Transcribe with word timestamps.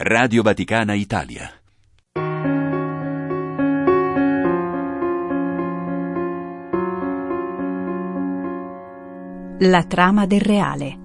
Radio 0.00 0.42
Vaticana 0.42 0.94
Italia. 0.94 1.50
La 9.58 9.82
trama 9.88 10.26
del 10.26 10.40
reale. 10.40 10.98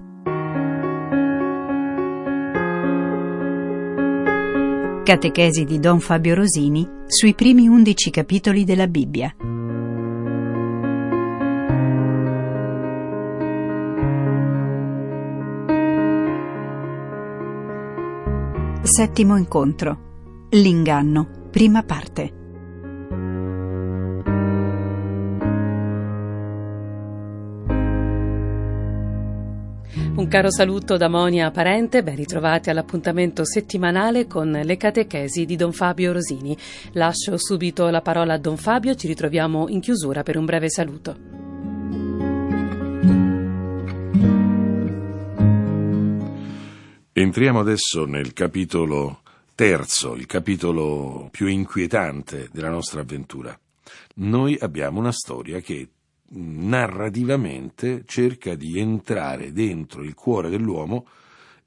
Catechesi 5.02 5.64
di 5.64 5.80
Don 5.80 5.98
Fabio 5.98 6.36
Rosini 6.36 6.88
sui 7.08 7.34
primi 7.34 7.66
undici 7.66 8.10
capitoli 8.10 8.62
della 8.62 8.86
Bibbia. 8.86 9.34
Settimo 18.96 19.36
incontro. 19.36 20.46
L'inganno. 20.50 21.48
Prima 21.50 21.82
parte. 21.82 22.32
Un 30.14 30.28
caro 30.28 30.48
saluto 30.52 30.96
da 30.96 31.08
Monia 31.08 31.50
Parente, 31.50 32.04
ben 32.04 32.14
ritrovati 32.14 32.70
all'appuntamento 32.70 33.44
settimanale 33.44 34.28
con 34.28 34.52
le 34.52 34.76
catechesi 34.76 35.44
di 35.44 35.56
Don 35.56 35.72
Fabio 35.72 36.12
Rosini. 36.12 36.56
Lascio 36.92 37.36
subito 37.36 37.88
la 37.88 38.00
parola 38.00 38.34
a 38.34 38.38
Don 38.38 38.56
Fabio, 38.56 38.94
ci 38.94 39.08
ritroviamo 39.08 39.68
in 39.70 39.80
chiusura 39.80 40.22
per 40.22 40.36
un 40.36 40.44
breve 40.44 40.70
saluto. 40.70 41.33
Entriamo 47.16 47.60
adesso 47.60 48.06
nel 48.06 48.32
capitolo 48.32 49.20
terzo, 49.54 50.16
il 50.16 50.26
capitolo 50.26 51.28
più 51.30 51.46
inquietante 51.46 52.48
della 52.50 52.70
nostra 52.70 53.02
avventura. 53.02 53.56
Noi 54.16 54.58
abbiamo 54.60 54.98
una 54.98 55.12
storia 55.12 55.60
che 55.60 55.90
narrativamente 56.30 58.02
cerca 58.04 58.56
di 58.56 58.80
entrare 58.80 59.52
dentro 59.52 60.02
il 60.02 60.14
cuore 60.14 60.50
dell'uomo 60.50 61.06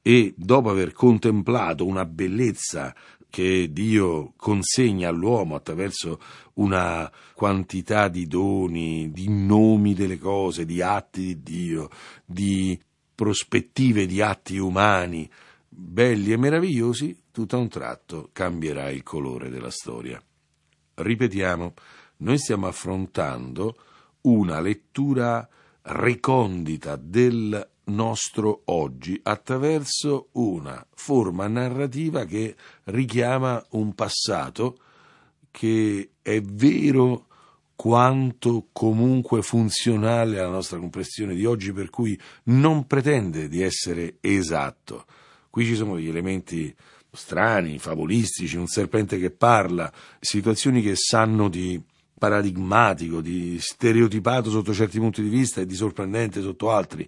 e 0.02 0.34
dopo 0.36 0.70
aver 0.70 0.92
contemplato 0.92 1.86
una 1.86 2.04
bellezza 2.04 2.94
che 3.30 3.72
Dio 3.72 4.34
consegna 4.36 5.08
all'uomo 5.08 5.56
attraverso 5.56 6.20
una 6.56 7.10
quantità 7.34 8.10
di 8.10 8.28
doni, 8.28 9.14
di 9.14 9.30
nomi 9.30 9.94
delle 9.94 10.18
cose, 10.18 10.66
di 10.66 10.82
atti 10.82 11.22
di 11.22 11.42
Dio, 11.42 11.90
di 12.26 12.78
prospettive 13.18 14.06
di 14.06 14.22
atti 14.22 14.60
umani 14.60 15.28
belli 15.68 16.34
e 16.34 16.38
meravigliosi, 16.38 17.24
tutto 17.32 17.56
a 17.56 17.60
un 17.60 17.68
tratto 17.68 18.30
cambierà 18.32 18.92
il 18.92 19.02
colore 19.02 19.50
della 19.50 19.72
storia. 19.72 20.22
Ripetiamo, 20.94 21.74
noi 22.18 22.38
stiamo 22.38 22.68
affrontando 22.68 23.76
una 24.22 24.60
lettura 24.60 25.50
recondita 25.82 26.96
del 26.96 27.68
nostro 27.86 28.62
oggi 28.66 29.20
attraverso 29.24 30.30
una 30.34 30.86
forma 30.94 31.48
narrativa 31.48 32.24
che 32.26 32.56
richiama 32.84 33.66
un 33.72 33.96
passato 33.96 34.78
che 35.50 36.12
è 36.22 36.40
vero 36.40 37.27
quanto 37.78 38.70
comunque 38.74 39.44
funzionale 39.44 40.40
alla 40.40 40.50
nostra 40.50 40.80
comprensione 40.80 41.36
di 41.36 41.46
oggi, 41.46 41.72
per 41.72 41.92
cui 41.92 42.20
non 42.46 42.88
pretende 42.88 43.48
di 43.48 43.62
essere 43.62 44.16
esatto. 44.20 45.06
Qui 45.52 45.64
ci 45.64 45.76
sono 45.76 45.94
degli 45.94 46.10
elementi 46.10 46.76
strani, 47.12 47.78
favolistici, 47.78 48.58
un 48.58 48.66
serpente 48.66 49.20
che 49.20 49.30
parla, 49.30 49.94
situazioni 50.20 50.82
che 50.82 50.96
sanno 50.96 51.50
di 51.50 51.80
paradigmatico, 52.18 53.22
di 53.22 53.60
stereotipato 53.60 54.50
sotto 54.50 54.74
certi 54.74 54.98
punti 54.98 55.22
di 55.22 55.30
vista 55.30 55.62
e 55.62 55.68
di 55.68 55.76
sorprendente 55.76 56.42
sotto 56.42 56.72
altri. 56.72 57.08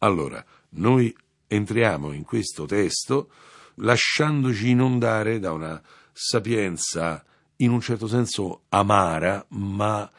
Allora, 0.00 0.44
noi 0.72 1.16
entriamo 1.46 2.12
in 2.12 2.24
questo 2.24 2.66
testo 2.66 3.30
lasciandoci 3.76 4.68
inondare 4.68 5.38
da 5.38 5.52
una 5.52 5.82
sapienza 6.12 7.24
in 7.60 7.70
un 7.70 7.80
certo 7.80 8.06
senso 8.06 8.62
amara, 8.68 9.44
ma 9.50 10.10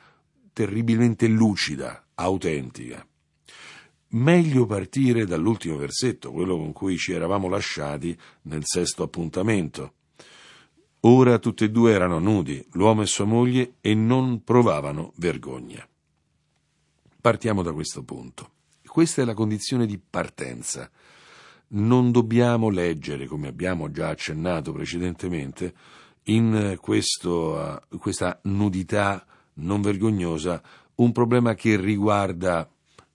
terribilmente 0.54 1.28
lucida, 1.28 2.08
autentica. 2.16 3.06
Meglio 4.14 4.66
partire 4.66 5.26
dall'ultimo 5.26 5.78
versetto, 5.78 6.32
quello 6.32 6.58
con 6.58 6.74
cui 6.74 6.98
ci 6.98 7.14
eravamo 7.14 7.48
lasciati 7.48 8.18
nel 8.44 8.64
sesto 8.66 9.04
appuntamento. 9.04 9.94
Ora 11.02 11.40
tutti 11.40 11.64
e 11.64 11.72
due 11.72 11.94
erano 11.94 12.20
nudi, 12.20 12.64
l'uomo 12.74 13.02
e 13.02 13.08
sua 13.08 13.26
moglie, 13.26 13.76
e 13.82 13.96
non 13.96 14.44
provavano 14.44 15.14
vergogna. 15.16 15.88
Partiamo 17.22 17.64
da 17.64 17.72
questo 17.74 18.04
punto. 18.04 18.52
Questa 18.86 19.22
è 19.22 19.26
la 19.26 19.34
condizione 19.34 19.86
di 19.86 19.98
partenza. 19.98 20.92
Non 21.70 22.12
dobbiamo 22.12 22.70
leggere, 22.70 23.26
come 23.26 23.48
abbiamo 23.48 23.90
già 23.90 24.10
accennato 24.10 24.74
precedentemente, 24.74 25.74
in 26.26 26.78
questo, 26.80 27.82
questa 28.00 28.40
nudità 28.44 29.26
non 29.56 29.82
vergognosa 29.82 30.62
un 30.96 31.12
problema 31.12 31.56
che 31.56 31.80
riguarda 31.80 32.70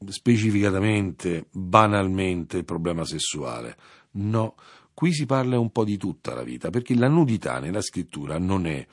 specificatamente, 0.08 1.46
banalmente 1.50 2.58
il 2.58 2.64
problema 2.64 3.04
sessuale. 3.04 3.76
No, 4.12 4.54
qui 4.92 5.12
si 5.12 5.26
parla 5.26 5.58
un 5.58 5.70
po' 5.70 5.84
di 5.84 5.96
tutta 5.96 6.34
la 6.34 6.42
vita, 6.42 6.70
perché 6.70 6.94
la 6.94 7.08
nudità 7.08 7.60
nella 7.60 7.80
scrittura 7.80 8.38
non 8.38 8.66
è 8.66 8.86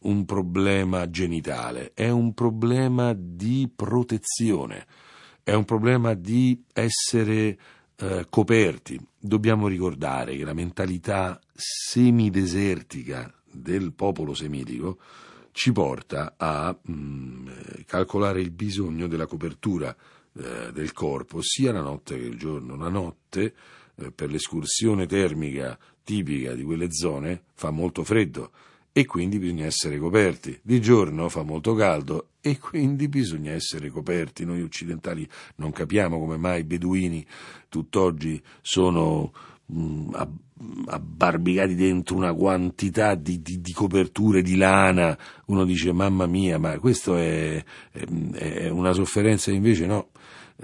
un 0.00 0.24
problema 0.24 1.08
genitale, 1.08 1.92
è 1.94 2.08
un 2.08 2.34
problema 2.34 3.14
di 3.16 3.70
protezione, 3.74 4.86
è 5.42 5.52
un 5.52 5.64
problema 5.64 6.14
di 6.14 6.62
essere 6.72 7.58
eh, 7.96 8.26
coperti. 8.28 9.00
Dobbiamo 9.18 9.68
ricordare 9.68 10.36
che 10.36 10.44
la 10.44 10.52
mentalità 10.52 11.40
semidesertica 11.54 13.32
del 13.50 13.92
popolo 13.92 14.34
semitico 14.34 14.98
ci 15.52 15.72
porta 15.72 16.34
a 16.36 16.76
mh, 16.80 16.92
mm, 16.92 17.48
calcolare 17.86 18.40
il 18.40 18.50
bisogno 18.50 19.06
della 19.06 19.26
copertura 19.26 19.96
eh, 20.34 20.70
del 20.72 20.92
corpo 20.92 21.38
sia 21.40 21.72
la 21.72 21.80
notte 21.80 22.18
che 22.18 22.24
il 22.24 22.38
giorno. 22.38 22.76
La 22.76 22.90
notte, 22.90 23.54
eh, 23.96 24.10
per 24.10 24.30
l'escursione 24.30 25.06
termica 25.06 25.78
tipica 26.04 26.54
di 26.54 26.62
quelle 26.62 26.92
zone, 26.92 27.44
fa 27.54 27.70
molto 27.70 28.04
freddo 28.04 28.50
e 28.98 29.04
quindi 29.04 29.38
bisogna 29.38 29.66
essere 29.66 29.98
coperti. 29.98 30.58
Di 30.62 30.80
giorno 30.80 31.28
fa 31.28 31.42
molto 31.42 31.74
caldo 31.74 32.28
e 32.40 32.58
quindi 32.58 33.08
bisogna 33.08 33.52
essere 33.52 33.90
coperti. 33.90 34.46
Noi 34.46 34.62
occidentali 34.62 35.28
non 35.56 35.70
capiamo 35.70 36.18
come 36.18 36.38
mai 36.38 36.60
i 36.60 36.64
beduini 36.64 37.22
tutt'oggi 37.68 38.42
sono 38.62 39.34
mh, 39.66 40.12
abbarbicati 40.86 41.74
dentro 41.74 42.16
una 42.16 42.32
quantità 42.32 43.14
di, 43.16 43.42
di, 43.42 43.60
di, 43.60 43.72
coperture 43.74 44.40
di 44.40 44.56
lana. 44.56 45.14
Uno 45.44 45.66
dice 45.66 45.92
mamma 45.92 46.24
mia, 46.24 46.58
ma 46.58 46.78
questo 46.78 47.16
è, 47.16 47.62
è, 47.92 48.02
è 48.32 48.68
una 48.70 48.94
sofferenza 48.94 49.50
invece 49.50 49.84
no 49.84 50.08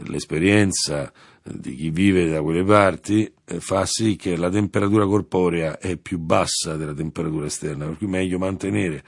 l'esperienza 0.07 1.13
di 1.43 1.75
chi 1.75 1.91
vive 1.91 2.29
da 2.29 2.41
quelle 2.41 2.65
parti 2.65 3.31
eh, 3.45 3.61
fa 3.61 3.85
sì 3.85 4.17
che 4.17 4.37
la 4.37 4.49
temperatura 4.49 5.07
corporea 5.07 5.79
è 5.79 5.97
più 5.97 6.19
bassa 6.19 6.77
della 6.77 6.95
temperatura 6.95 7.47
esterna, 7.47 7.87
per 7.87 7.97
cui 7.97 8.07
è 8.07 8.11
meglio 8.11 8.39
mantenere 8.39 9.03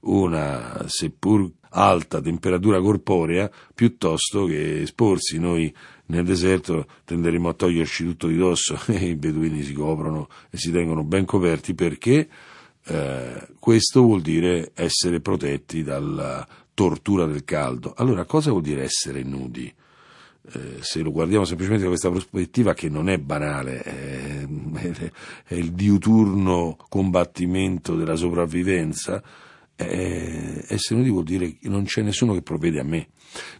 una 0.00 0.84
seppur 0.86 1.50
alta 1.70 2.20
temperatura 2.20 2.80
corporea 2.80 3.50
piuttosto 3.74 4.44
che 4.44 4.82
esporsi. 4.82 5.38
Noi 5.38 5.74
nel 6.06 6.24
deserto 6.24 6.86
tenderemo 7.04 7.48
a 7.48 7.54
toglierci 7.54 8.04
tutto 8.04 8.26
di 8.28 8.36
dosso 8.36 8.78
e 8.86 9.04
i 9.08 9.16
beduini 9.16 9.62
si 9.62 9.72
coprono 9.72 10.28
e 10.50 10.58
si 10.58 10.70
tengono 10.70 11.04
ben 11.04 11.24
coperti 11.24 11.74
perché 11.74 12.28
eh, 12.84 13.48
questo 13.58 14.02
vuol 14.02 14.22
dire 14.22 14.72
essere 14.74 15.20
protetti 15.20 15.82
dalla 15.82 16.46
tortura 16.74 17.26
del 17.26 17.44
caldo. 17.44 17.92
Allora, 17.96 18.24
cosa 18.24 18.50
vuol 18.50 18.62
dire 18.62 18.82
essere 18.82 19.22
nudi? 19.22 19.72
Eh, 20.50 20.78
se 20.80 21.00
lo 21.00 21.10
guardiamo 21.10 21.44
semplicemente 21.44 21.84
da 21.84 21.90
questa 21.90 22.10
prospettiva 22.10 22.72
che 22.72 22.88
non 22.88 23.10
è 23.10 23.18
banale, 23.18 23.82
è, 23.82 24.46
è 25.44 25.54
il 25.54 25.72
diuturno 25.72 26.76
combattimento 26.88 27.94
della 27.94 28.16
sopravvivenza, 28.16 29.22
eh, 29.76 30.64
essere 30.66 30.98
nudi 30.98 31.10
vuol 31.10 31.24
dire 31.24 31.56
che 31.58 31.68
non 31.68 31.84
c'è 31.84 32.00
nessuno 32.02 32.32
che 32.32 32.42
provvede 32.42 32.80
a 32.80 32.84
me. 32.84 33.08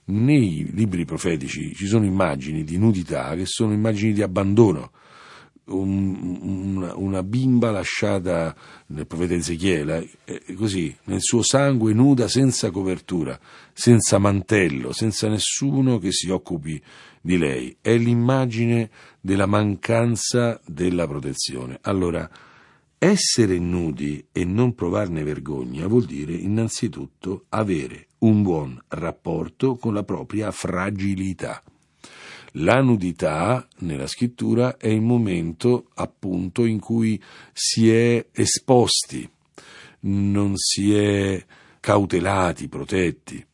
Nei 0.06 0.70
libri 0.72 1.04
profetici 1.04 1.74
ci 1.74 1.86
sono 1.86 2.06
immagini 2.06 2.64
di 2.64 2.78
nudità 2.78 3.34
che 3.34 3.44
sono 3.44 3.74
immagini 3.74 4.14
di 4.14 4.22
abbandono, 4.22 4.92
un, 5.68 6.74
una, 6.76 6.96
una, 6.96 7.22
bimba 7.22 7.70
lasciata 7.70 8.54
nel 8.86 9.06
profeta 9.06 9.34
Ezechiele, 9.34 10.08
eh, 10.24 10.54
così, 10.54 10.94
nel 11.04 11.20
suo 11.20 11.42
sangue 11.42 11.92
nuda, 11.92 12.28
senza 12.28 12.70
copertura, 12.70 13.38
senza 13.72 14.18
mantello, 14.18 14.92
senza 14.92 15.28
nessuno 15.28 15.98
che 15.98 16.12
si 16.12 16.30
occupi 16.30 16.80
di 17.20 17.38
lei. 17.38 17.76
È 17.80 17.96
l'immagine 17.96 18.90
della 19.20 19.46
mancanza 19.46 20.60
della 20.66 21.06
protezione. 21.06 21.78
Allora, 21.82 22.28
essere 22.98 23.58
nudi 23.58 24.26
e 24.32 24.44
non 24.44 24.74
provarne 24.74 25.22
vergogna 25.22 25.86
vuol 25.86 26.04
dire 26.04 26.32
innanzitutto 26.32 27.44
avere 27.50 28.08
un 28.18 28.42
buon 28.42 28.82
rapporto 28.88 29.76
con 29.76 29.94
la 29.94 30.02
propria 30.02 30.50
fragilità. 30.50 31.62
La 32.60 32.80
nudità 32.80 33.66
nella 33.80 34.08
scrittura 34.08 34.76
è 34.78 34.88
il 34.88 35.00
momento 35.00 35.90
appunto 35.94 36.64
in 36.64 36.80
cui 36.80 37.20
si 37.52 37.88
è 37.88 38.26
esposti, 38.32 39.28
non 40.00 40.54
si 40.56 40.92
è 40.92 41.44
cautelati, 41.78 42.68
protetti. 42.68 43.44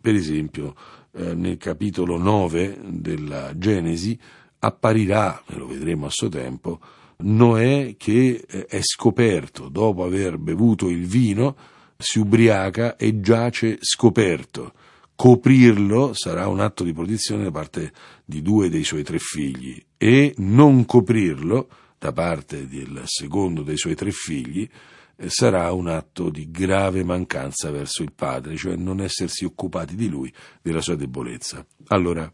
Per 0.00 0.14
esempio, 0.14 0.74
eh, 1.12 1.34
nel 1.34 1.58
capitolo 1.58 2.16
9 2.16 2.78
della 2.86 3.52
Genesi 3.58 4.18
apparirà, 4.60 5.42
e 5.46 5.56
lo 5.56 5.66
vedremo 5.66 6.06
a 6.06 6.10
suo 6.10 6.28
tempo, 6.28 6.80
Noè 7.18 7.96
che 7.98 8.44
eh, 8.48 8.66
è 8.66 8.80
scoperto 8.80 9.68
dopo 9.68 10.04
aver 10.04 10.38
bevuto 10.38 10.88
il 10.88 11.04
vino, 11.04 11.56
si 11.98 12.20
ubriaca 12.20 12.96
e 12.96 13.20
giace 13.20 13.76
scoperto. 13.80 14.72
Coprirlo 15.18 16.12
sarà 16.14 16.46
un 16.46 16.60
atto 16.60 16.84
di 16.84 16.92
protezione 16.92 17.42
da 17.42 17.50
parte 17.50 17.92
di 18.24 18.40
due 18.40 18.68
dei 18.68 18.84
suoi 18.84 19.02
tre 19.02 19.18
figli 19.18 19.84
e 19.96 20.32
non 20.36 20.86
coprirlo 20.86 21.68
da 21.98 22.12
parte 22.12 22.68
del 22.68 23.02
secondo 23.06 23.62
dei 23.62 23.76
suoi 23.76 23.96
tre 23.96 24.12
figli 24.12 24.70
eh, 25.16 25.28
sarà 25.28 25.72
un 25.72 25.88
atto 25.88 26.30
di 26.30 26.52
grave 26.52 27.02
mancanza 27.02 27.72
verso 27.72 28.04
il 28.04 28.12
padre, 28.12 28.54
cioè 28.54 28.76
non 28.76 29.00
essersi 29.00 29.44
occupati 29.44 29.96
di 29.96 30.08
lui, 30.08 30.32
della 30.62 30.80
sua 30.80 30.94
debolezza. 30.94 31.66
Allora, 31.88 32.32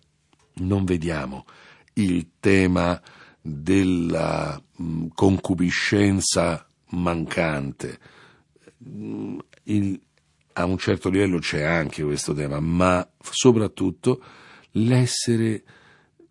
non 0.56 0.84
vediamo 0.84 1.46
il 1.94 2.32
tema 2.38 3.00
della 3.40 4.62
mh, 4.76 5.06
concupiscenza 5.14 6.68
mancante. 6.90 7.98
Il, 9.62 9.98
a 10.54 10.64
un 10.64 10.78
certo 10.78 11.08
livello 11.08 11.38
c'è 11.38 11.62
anche 11.62 12.02
questo 12.02 12.32
tema, 12.32 12.60
ma 12.60 13.06
soprattutto 13.20 14.22
l'essere 14.72 15.62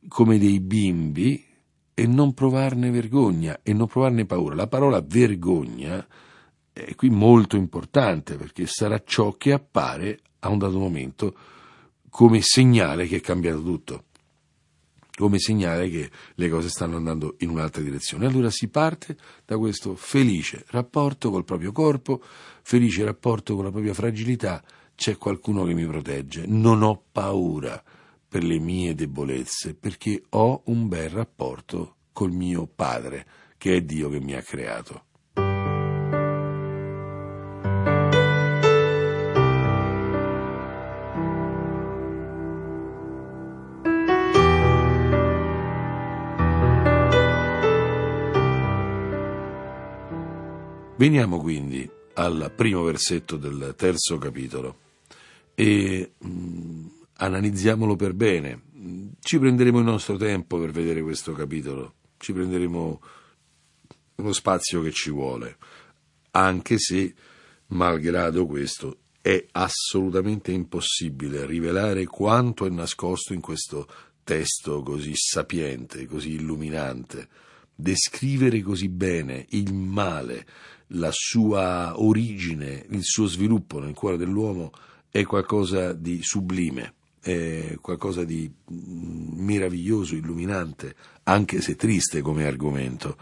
come 0.07 0.37
dei 0.37 0.59
bimbi 0.59 1.45
e 1.93 2.07
non 2.07 2.33
provarne 2.33 2.89
vergogna 2.89 3.59
e 3.61 3.73
non 3.73 3.87
provarne 3.87 4.25
paura. 4.25 4.55
La 4.55 4.67
parola 4.67 5.01
vergogna 5.01 6.05
è 6.71 6.95
qui 6.95 7.09
molto 7.09 7.55
importante 7.55 8.35
perché 8.35 8.65
sarà 8.65 9.01
ciò 9.05 9.33
che 9.33 9.51
appare 9.51 10.19
a 10.39 10.49
un 10.49 10.57
dato 10.57 10.79
momento 10.79 11.35
come 12.09 12.41
segnale 12.41 13.07
che 13.07 13.17
è 13.17 13.21
cambiato 13.21 13.61
tutto, 13.61 14.05
come 15.15 15.39
segnale 15.39 15.89
che 15.89 16.09
le 16.35 16.49
cose 16.49 16.69
stanno 16.69 16.97
andando 16.97 17.35
in 17.39 17.49
un'altra 17.49 17.81
direzione. 17.81 18.25
Allora 18.25 18.49
si 18.49 18.67
parte 18.69 19.15
da 19.45 19.57
questo 19.57 19.95
felice 19.95 20.63
rapporto 20.67 21.29
col 21.29 21.45
proprio 21.45 21.71
corpo, 21.71 22.21
felice 22.61 23.03
rapporto 23.03 23.55
con 23.55 23.65
la 23.65 23.71
propria 23.71 23.93
fragilità, 23.93 24.63
c'è 24.95 25.17
qualcuno 25.17 25.65
che 25.65 25.73
mi 25.73 25.85
protegge, 25.85 26.45
non 26.47 26.81
ho 26.81 27.03
paura 27.11 27.81
per 28.27 28.43
le 28.43 28.59
mie 28.59 28.95
debolezze, 28.95 29.75
perché 29.75 30.23
ho 30.29 30.63
un 30.65 30.87
bel 30.87 31.09
rapporto 31.09 31.97
col 32.13 32.31
mio 32.31 32.67
Padre, 32.67 33.25
che 33.57 33.75
è 33.75 33.81
Dio 33.81 34.09
che 34.09 34.19
mi 34.19 34.33
ha 34.33 34.41
creato. 34.41 35.05
Veniamo 50.95 51.39
quindi 51.39 51.89
al 52.13 52.51
primo 52.55 52.83
versetto 52.83 53.35
del 53.35 53.73
terzo 53.75 54.19
capitolo 54.19 54.77
e 55.55 56.13
mh, 56.17 56.27
mm, 56.27 56.85
analizziamolo 57.17 57.95
per 57.95 58.13
bene. 58.13 58.61
Ci 59.19 59.39
prenderemo 59.39 59.79
il 59.79 59.85
nostro 59.85 60.17
tempo 60.17 60.59
per 60.59 60.71
vedere 60.71 61.01
questo 61.01 61.33
capitolo, 61.33 61.95
ci 62.17 62.31
prenderemo 62.31 63.01
lo 64.15 64.33
spazio 64.33 64.81
che 64.83 64.91
ci 64.91 65.09
vuole, 65.09 65.57
anche 66.31 66.77
se, 66.77 67.13
malgrado 67.67 68.45
questo, 68.45 68.99
è 69.19 69.43
assolutamente 69.53 70.51
impossibile 70.51 71.45
rivelare 71.45 72.05
quanto 72.05 72.65
è 72.65 72.69
nascosto 72.69 73.33
in 73.33 73.41
questo 73.41 73.87
testo 74.23 74.83
così 74.83 75.13
sapiente, 75.15 76.05
così 76.05 76.33
illuminante, 76.33 77.27
descrivere 77.73 78.61
così 78.61 78.89
bene 78.89 79.45
il 79.49 79.73
male, 79.73 80.45
la 80.93 81.09
sua 81.11 81.99
origine, 82.01 82.85
il 82.89 83.03
suo 83.03 83.25
sviluppo 83.25 83.79
nel 83.79 83.93
cuore 83.93 84.17
dell'uomo 84.17 84.71
è 85.09 85.23
qualcosa 85.23 85.93
di 85.93 86.19
sublime, 86.21 86.93
è 87.19 87.77
qualcosa 87.81 88.23
di 88.23 88.49
mm, 88.49 89.39
meraviglioso, 89.39 90.15
illuminante, 90.15 90.95
anche 91.23 91.61
se 91.61 91.75
triste 91.75 92.21
come 92.21 92.45
argomento. 92.45 93.17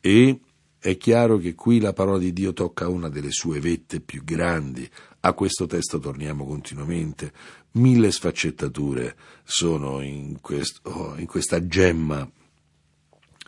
E 0.00 0.40
è 0.78 0.96
chiaro 0.96 1.38
che 1.38 1.54
qui 1.54 1.80
la 1.80 1.92
parola 1.92 2.18
di 2.18 2.32
Dio 2.32 2.52
tocca 2.52 2.88
una 2.88 3.08
delle 3.08 3.30
sue 3.30 3.60
vette 3.60 4.00
più 4.00 4.22
grandi. 4.24 4.88
A 5.20 5.32
questo 5.32 5.66
testo 5.66 5.98
torniamo 5.98 6.46
continuamente. 6.46 7.32
Mille 7.72 8.10
sfaccettature 8.10 9.16
sono 9.44 10.00
in, 10.00 10.40
questo, 10.40 11.14
in 11.18 11.26
questa 11.26 11.66
gemma 11.66 12.28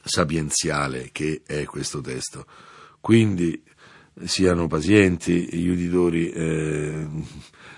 sapienziale 0.03 1.11
che 1.13 1.43
è 1.47 1.65
questo 1.65 2.01
testo. 2.01 2.47
Quindi 3.01 3.63
siano 4.25 4.67
pazienti 4.67 5.49
gli 5.51 5.69
uditori, 5.69 6.31
eh, 6.31 7.07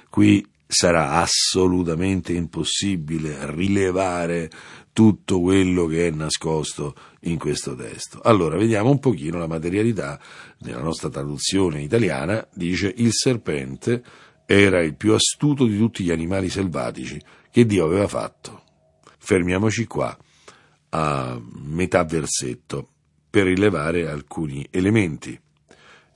qui 0.08 0.44
sarà 0.66 1.12
assolutamente 1.12 2.32
impossibile 2.32 3.50
rilevare 3.54 4.50
tutto 4.92 5.40
quello 5.40 5.86
che 5.86 6.08
è 6.08 6.10
nascosto 6.10 6.94
in 7.20 7.38
questo 7.38 7.74
testo. 7.74 8.20
Allora, 8.22 8.56
vediamo 8.56 8.90
un 8.90 8.98
pochino 8.98 9.38
la 9.38 9.46
materialità 9.46 10.20
nella 10.60 10.80
nostra 10.80 11.08
traduzione 11.08 11.82
italiana, 11.82 12.46
dice 12.54 12.92
il 12.96 13.12
serpente 13.12 14.02
era 14.44 14.82
il 14.82 14.96
più 14.96 15.12
astuto 15.12 15.66
di 15.66 15.78
tutti 15.78 16.04
gli 16.04 16.10
animali 16.10 16.48
selvatici 16.48 17.20
che 17.50 17.64
Dio 17.64 17.84
aveva 17.84 18.08
fatto. 18.08 18.62
Fermiamoci 19.18 19.86
qua, 19.86 20.16
a 20.90 21.40
metà 21.64 22.04
versetto 22.04 22.91
per 23.32 23.44
rilevare 23.44 24.10
alcuni 24.10 24.66
elementi. 24.70 25.40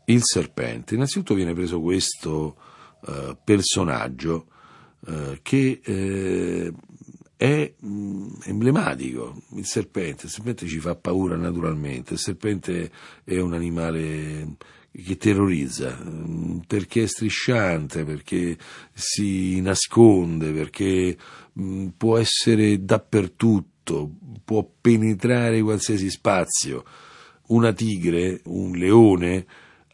Il 0.05 0.21
serpente, 0.23 0.95
innanzitutto 0.95 1.33
viene 1.33 1.55
preso 1.55 1.81
questo 1.81 2.57
uh, 3.00 3.38
personaggio 3.43 4.49
uh, 5.00 5.38
che 5.41 5.81
uh, 5.83 6.75
è 7.38 7.73
mm, 7.83 8.29
emblematico, 8.45 9.41
il 9.55 9.64
serpente, 9.64 10.26
il 10.26 10.31
serpente 10.31 10.67
ci 10.67 10.79
fa 10.79 10.95
paura 10.95 11.37
naturalmente, 11.37 12.12
il 12.12 12.19
serpente 12.19 12.91
è 13.25 13.38
un 13.38 13.55
animale 13.55 14.57
che 14.93 15.17
terrorizza, 15.17 15.99
mm, 15.99 16.59
perché 16.67 17.05
è 17.05 17.07
strisciante, 17.07 18.05
perché 18.05 18.59
si 18.93 19.59
nasconde, 19.62 20.52
perché 20.52 21.17
mm, 21.59 21.88
può 21.97 22.19
essere 22.19 22.85
dappertutto, 22.85 24.11
può 24.45 24.71
penetrare 24.83 25.62
qualsiasi 25.62 26.11
spazio 26.11 26.85
una 27.49 27.73
tigre, 27.73 28.41
un 28.45 28.73
leone 28.73 29.47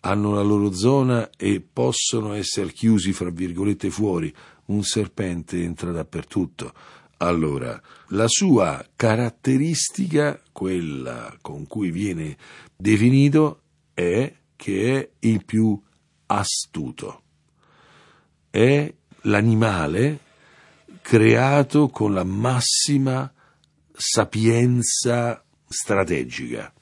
hanno 0.04 0.34
la 0.34 0.42
loro 0.42 0.72
zona 0.72 1.30
e 1.36 1.60
possono 1.60 2.32
essere 2.32 2.72
chiusi, 2.72 3.12
fra 3.12 3.30
virgolette, 3.30 3.90
fuori. 3.90 4.34
Un 4.66 4.82
serpente 4.82 5.62
entra 5.62 5.92
dappertutto. 5.92 6.72
Allora, 7.18 7.80
la 8.08 8.26
sua 8.26 8.84
caratteristica, 8.96 10.40
quella 10.50 11.36
con 11.40 11.66
cui 11.66 11.90
viene 11.90 12.36
definito, 12.76 13.60
è 13.94 14.32
che 14.56 14.98
è 14.98 15.10
il 15.20 15.44
più 15.44 15.80
astuto. 16.26 17.22
È 18.50 18.92
l'animale 19.22 20.18
creato 21.00 21.88
con 21.88 22.12
la 22.12 22.24
massima 22.24 23.32
sapienza 23.92 25.44
strategica. 25.68 26.72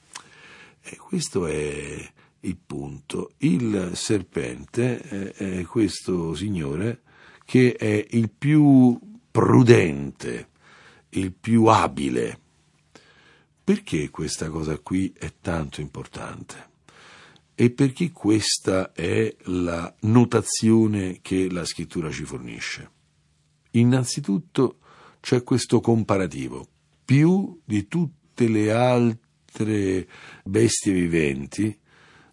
E 0.81 0.97
questo 0.97 1.45
è 1.45 2.11
il 2.39 2.57
punto. 2.57 3.33
Il 3.37 3.91
serpente 3.93 5.31
è 5.33 5.63
questo 5.63 6.33
signore 6.33 7.01
che 7.45 7.75
è 7.75 8.05
il 8.11 8.29
più 8.29 8.99
prudente, 9.29 10.49
il 11.09 11.33
più 11.33 11.65
abile. 11.65 12.39
Perché 13.63 14.09
questa 14.09 14.49
cosa 14.49 14.77
qui 14.79 15.13
è 15.17 15.33
tanto 15.39 15.81
importante? 15.81 16.69
E 17.53 17.69
perché 17.69 18.11
questa 18.11 18.91
è 18.91 19.35
la 19.43 19.93
notazione 20.01 21.19
che 21.21 21.49
la 21.49 21.63
scrittura 21.63 22.09
ci 22.09 22.23
fornisce? 22.23 22.89
Innanzitutto 23.71 24.79
c'è 25.19 25.43
questo 25.43 25.79
comparativo, 25.79 26.67
più 27.05 27.61
di 27.63 27.87
tutte 27.87 28.47
le 28.47 28.71
altre 28.71 29.29
altre 29.51 30.07
bestie 30.43 30.93
viventi, 30.93 31.77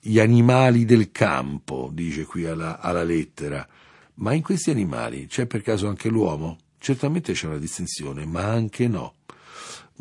gli 0.00 0.20
animali 0.20 0.84
del 0.84 1.10
campo, 1.10 1.90
dice 1.92 2.24
qui 2.24 2.46
alla, 2.46 2.80
alla 2.80 3.02
lettera. 3.02 3.66
Ma 4.14 4.32
in 4.32 4.42
questi 4.42 4.70
animali 4.70 5.26
c'è 5.26 5.46
per 5.46 5.62
caso 5.62 5.88
anche 5.88 6.08
l'uomo? 6.08 6.58
Certamente 6.78 7.32
c'è 7.32 7.46
una 7.46 7.58
distinzione, 7.58 8.24
ma 8.24 8.44
anche 8.44 8.86
no. 8.86 9.14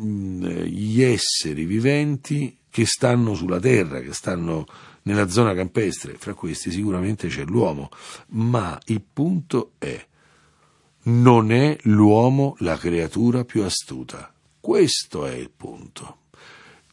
Mm, 0.00 0.44
gli 0.44 1.02
esseri 1.02 1.64
viventi 1.64 2.56
che 2.70 2.86
stanno 2.86 3.34
sulla 3.34 3.58
terra, 3.58 4.00
che 4.00 4.12
stanno 4.12 4.64
nella 5.02 5.28
zona 5.28 5.54
campestre, 5.54 6.14
fra 6.14 6.34
questi 6.34 6.70
sicuramente 6.70 7.28
c'è 7.28 7.44
l'uomo, 7.44 7.88
ma 8.28 8.78
il 8.86 9.02
punto 9.02 9.72
è 9.78 10.06
non 11.04 11.50
è 11.52 11.76
l'uomo 11.84 12.54
la 12.58 12.76
creatura 12.76 13.44
più 13.44 13.62
astuta. 13.62 14.32
Questo 14.60 15.24
è 15.24 15.34
il 15.34 15.50
punto. 15.50 16.27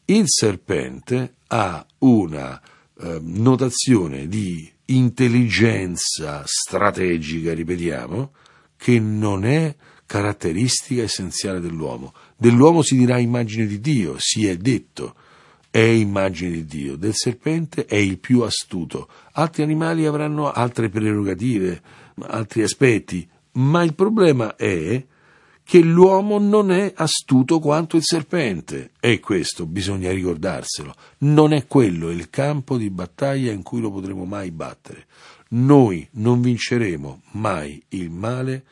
Il 0.07 0.25
serpente 0.27 1.37
ha 1.47 1.83
una 1.99 2.61
eh, 2.99 3.19
notazione 3.23 4.27
di 4.27 4.71
intelligenza 4.85 6.43
strategica, 6.45 7.55
ripetiamo, 7.55 8.31
che 8.77 8.99
non 8.99 9.45
è 9.45 9.75
caratteristica 10.05 11.01
essenziale 11.01 11.59
dell'uomo. 11.59 12.13
Dell'uomo 12.37 12.83
si 12.83 12.95
dirà 12.95 13.17
immagine 13.17 13.65
di 13.65 13.79
Dio, 13.79 14.17
si 14.19 14.45
è 14.45 14.55
detto, 14.57 15.15
è 15.71 15.79
immagine 15.79 16.51
di 16.51 16.65
Dio. 16.65 16.95
Del 16.97 17.15
serpente 17.15 17.85
è 17.85 17.95
il 17.95 18.19
più 18.19 18.41
astuto. 18.41 19.09
Altri 19.31 19.63
animali 19.63 20.05
avranno 20.05 20.51
altre 20.51 20.89
prerogative, 20.89 21.81
altri 22.27 22.61
aspetti, 22.61 23.27
ma 23.53 23.83
il 23.83 23.95
problema 23.95 24.55
è 24.55 25.03
che 25.65 25.79
l'uomo 25.79 26.37
non 26.37 26.71
è 26.71 26.93
astuto 26.95 27.59
quanto 27.59 27.97
il 27.97 28.03
serpente. 28.03 28.91
E 28.99 29.19
questo 29.19 29.65
bisogna 29.65 30.11
ricordarselo. 30.11 30.93
Non 31.19 31.53
è 31.53 31.65
quello 31.65 32.11
il 32.11 32.29
campo 32.29 32.77
di 32.77 32.91
battaglia 32.91 33.51
in 33.51 33.63
cui 33.63 33.81
lo 33.81 33.91
potremo 33.91 34.25
mai 34.25 34.51
battere. 34.51 35.07
Noi 35.49 36.07
non 36.11 36.39
vinceremo 36.39 37.23
mai 37.31 37.83
il 37.89 38.11
male 38.11 38.63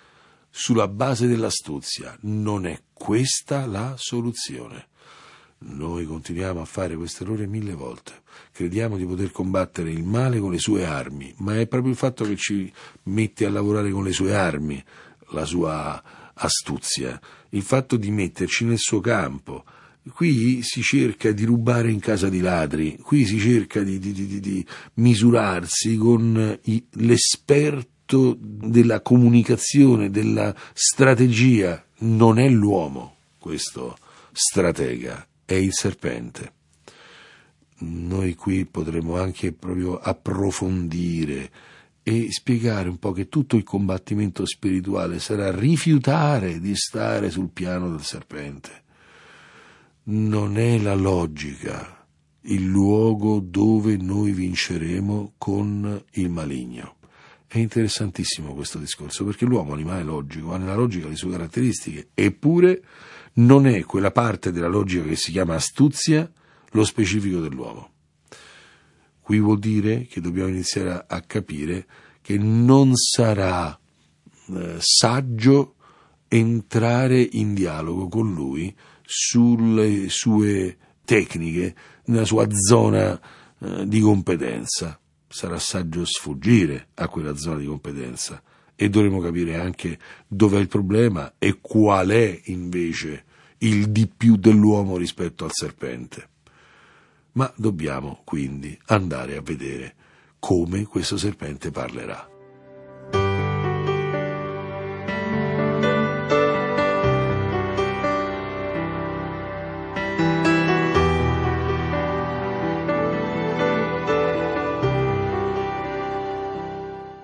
sulla 0.52 0.88
base 0.88 1.26
dell'astuzia. 1.26 2.16
Non 2.22 2.68
è 2.68 2.80
questa 2.94 3.66
la 3.66 3.96
soluzione. 3.98 4.90
Noi 5.66 6.06
continuiamo 6.06 6.62
a 6.62 6.66
fare 6.66 6.96
questo 6.96 7.24
errore 7.24 7.48
mille 7.48 7.74
volte. 7.74 8.22
Crediamo 8.52 8.98
di 8.98 9.06
poter 9.06 9.32
combattere 9.32 9.90
il 9.90 10.04
male 10.04 10.38
con 10.38 10.52
le 10.52 10.60
sue 10.60 10.86
armi, 10.86 11.34
ma 11.38 11.60
è 11.60 11.66
proprio 11.66 11.92
il 11.92 11.98
fatto 11.98 12.24
che 12.24 12.36
ci 12.36 12.72
mette 13.04 13.46
a 13.46 13.50
lavorare 13.50 13.90
con 13.90 14.04
le 14.04 14.12
sue 14.12 14.36
armi, 14.36 14.84
la 15.30 15.46
sua 15.46 16.04
astuzia, 16.36 17.20
il 17.50 17.62
fatto 17.62 17.98
di 17.98 18.12
metterci 18.12 18.66
nel 18.66 18.80
suo 18.80 19.00
campo. 19.00 19.63
Qui 20.13 20.62
si 20.63 20.82
cerca 20.82 21.32
di 21.32 21.46
rubare 21.46 21.90
in 21.90 22.00
casa 22.00 22.28
di 22.28 22.42
ladri, 22.42 22.98
qui 23.02 23.25
si 23.25 23.40
cerca 23.40 23.82
di, 23.82 24.00
di, 24.00 24.12
di, 24.12 24.40
di 24.40 24.66
misurarsi 24.96 25.96
con 25.96 26.60
l'esperto 26.92 28.38
della 28.40 29.02
comunicazione, 29.02 30.10
della 30.10 30.54
strategia. 30.74 31.82
Non 32.00 32.38
è 32.38 32.50
l'uomo 32.50 33.13
questo 33.44 33.98
stratega, 34.32 35.28
è 35.44 35.56
il 35.56 35.74
serpente. 35.74 36.54
Noi 37.80 38.36
qui 38.36 38.66
potremo 38.66 39.18
anche 39.18 39.52
proprio 39.52 39.98
approfondire 39.98 41.52
e 42.03 42.31
spiegare 42.31 42.89
un 42.89 43.00
po' 43.00 43.13
che 43.13 43.29
tutto 43.29 43.55
il 43.55 43.63
combattimento 43.63 44.45
spirituale 44.45 45.19
sarà 45.19 45.55
rifiutare 45.55 46.60
di 46.60 46.75
stare 46.75 47.29
sul 47.29 47.50
piano 47.50 47.89
del 47.89 48.03
serpente. 48.03 48.81
Non 50.03 50.57
è 50.57 50.77
la 50.79 50.95
logica 50.95 52.03
il 52.48 52.65
luogo 52.65 53.39
dove 53.39 53.95
noi 53.98 54.31
vinceremo 54.31 55.33
con 55.38 56.03
il 56.12 56.29
maligno. 56.29 56.95
È 57.48 57.60
interessantissimo 57.60 58.53
questo 58.53 58.79
discorso 58.79 59.24
perché 59.24 59.45
l'uomo 59.45 59.74
animale 59.74 60.03
logico, 60.03 60.53
ha 60.53 60.57
nella 60.57 60.75
logica 60.75 61.07
le 61.07 61.15
sue 61.15 61.31
caratteristiche, 61.31 62.10
eppure 62.13 62.83
non 63.33 63.67
è 63.67 63.83
quella 63.83 64.12
parte 64.12 64.51
della 64.51 64.67
logica 64.67 65.03
che 65.03 65.15
si 65.15 65.31
chiama 65.31 65.55
astuzia 65.55 66.29
lo 66.72 66.83
specifico 66.83 67.39
dell'uomo. 67.39 67.93
Qui 69.24 69.39
vuol 69.39 69.58
dire 69.58 70.06
che 70.06 70.20
dobbiamo 70.20 70.50
iniziare 70.50 71.06
a, 71.08 71.22
capire 71.22 71.88
che 72.22 72.38
non 72.38 72.94
sarà 72.94 73.77
eh, 74.50 74.75
saggio 74.80 75.75
entrare 76.27 77.22
in 77.32 77.53
dialogo 77.53 78.10
con 78.10 78.34
lui 78.34 78.75
sulle 79.01 80.10
sue 80.10 80.77
tecniche, 81.06 81.74
nella 82.06 82.25
sua 82.25 82.48
zona 82.51 83.18
eh, 83.60 83.88
di 83.88 84.01
competenza. 84.01 85.00
Sarà 85.25 85.58
saggio 85.58 86.03
sfuggire 86.03 86.89
a 86.96 87.08
quella 87.08 87.36
zona 87.38 87.60
di 87.60 87.65
competenza 87.65 88.44
e 88.75 88.89
dovremo 88.89 89.22
capire 89.22 89.56
anche 89.56 89.98
dov'è 90.27 90.60
il 90.60 90.68
problema 90.68 91.36
e 91.39 91.60
qual 91.62 92.10
è 92.10 92.42
invece 92.46 93.24
il 93.60 93.89
di 93.89 94.06
più 94.06 94.36
dell'uomo 94.36 94.98
rispetto 94.98 95.46
al 95.46 95.51
serpente. 95.53 96.32
Ma 97.34 97.52
dobbiamo 97.56 98.22
quindi 98.24 98.78
andare 98.88 99.38
a 99.38 99.42
vedere 99.42 99.96
come 100.38 100.86
questo 100.86 101.18
serpente 101.18 101.72
parlerà. 101.72 102.30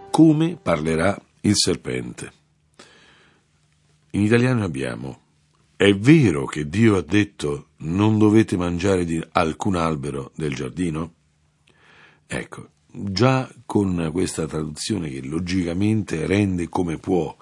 Come 0.10 0.58
parlerà 0.62 1.18
il 1.42 1.56
serpente. 1.56 2.32
In 4.12 4.22
italiano 4.22 4.64
abbiamo 4.64 5.28
è 5.82 5.96
vero 5.96 6.46
che 6.46 6.68
Dio 6.68 6.98
ha 6.98 7.02
detto 7.02 7.70
non 7.78 8.18
dovete 8.18 8.58
mangiare 8.58 9.06
di 9.06 9.24
alcun 9.32 9.78
albero 9.78 10.34
del 10.36 10.54
giardino? 10.54 11.14
Ecco, 12.28 12.72
già 12.92 13.50
con 13.66 14.10
questa 14.12 14.46
traduzione 14.46 15.10
che 15.10 15.22
logicamente 15.24 16.26
rende 16.28 16.68
come 16.68 16.98
può 16.98 17.34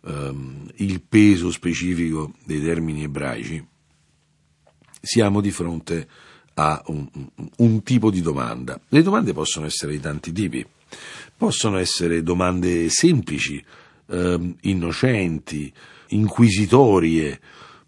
um, 0.00 0.68
il 0.78 1.00
peso 1.00 1.52
specifico 1.52 2.32
dei 2.44 2.60
termini 2.60 3.04
ebraici, 3.04 3.64
siamo 5.00 5.40
di 5.40 5.52
fronte 5.52 6.08
a 6.54 6.82
un, 6.86 7.08
un 7.58 7.82
tipo 7.84 8.10
di 8.10 8.20
domanda. 8.20 8.80
Le 8.88 9.02
domande 9.02 9.32
possono 9.32 9.64
essere 9.64 9.92
di 9.92 10.00
tanti 10.00 10.32
tipi. 10.32 10.66
Possono 11.36 11.78
essere 11.78 12.24
domande 12.24 12.88
semplici, 12.88 13.64
eh, 14.08 14.54
innocenti, 14.62 15.72
inquisitorie, 16.08 17.40